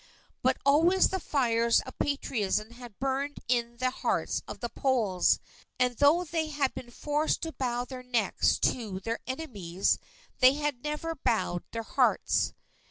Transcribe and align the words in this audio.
But 0.41 0.57
always 0.65 1.09
the 1.09 1.19
fires 1.19 1.79
of 1.81 1.99
Patriotism 1.99 2.71
had 2.71 2.97
burned 2.97 3.37
in 3.47 3.77
the 3.77 3.91
hearts 3.91 4.41
of 4.47 4.59
the 4.59 4.67
Poles, 4.69 5.39
and 5.77 5.95
though 5.97 6.23
they 6.23 6.47
had 6.47 6.73
been 6.73 6.89
forced 6.89 7.43
to 7.43 7.51
bow 7.51 7.85
their 7.85 8.01
necks 8.01 8.57
to 8.61 8.99
their 9.01 9.19
enemies 9.27 9.99
they 10.39 10.53
had 10.53 10.83
never 10.83 11.13
bowed 11.13 11.65
their 11.71 11.83
hearts. 11.83 12.55